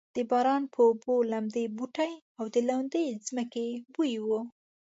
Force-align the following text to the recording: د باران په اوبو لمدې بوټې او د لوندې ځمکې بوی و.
د 0.15 0.17
باران 0.29 0.63
په 0.73 0.79
اوبو 0.87 1.15
لمدې 1.31 1.65
بوټې 1.77 2.13
او 2.39 2.45
د 2.53 2.55
لوندې 2.67 3.05
ځمکې 3.27 3.67
بوی 3.93 4.13
و. 4.25 4.27